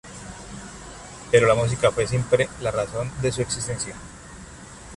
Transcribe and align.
Pero 1.29 1.45
la 1.45 1.53
música 1.53 1.91
fue 1.91 2.07
siempre 2.07 2.49
la 2.61 2.71
razón 2.71 3.11
de 3.21 3.31
su 3.31 3.43
existencia. 3.43 3.93